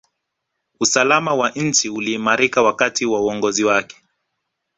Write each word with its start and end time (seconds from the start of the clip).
usalama 0.79 1.33
wa 1.35 1.49
nchi 1.51 1.89
uliimarika 1.89 2.61
wakati 2.61 3.05
wa 3.05 3.21
uongozi 3.21 3.63
wake 3.63 3.97